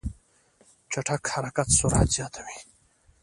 چټک 0.91 1.23
حرکت 1.33 1.67
سرعت 1.79 2.07
زیاتوي. 2.15 2.57